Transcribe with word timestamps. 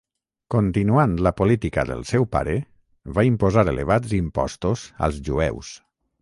Continuant 0.53 1.11
la 1.27 1.31
política 1.41 1.83
del 1.89 2.01
seu 2.11 2.25
pare 2.37 2.55
va 3.19 3.27
imposar 3.29 3.65
elevats 3.75 4.17
impostos 4.21 4.87
als 5.11 5.21
jueus. 5.29 5.73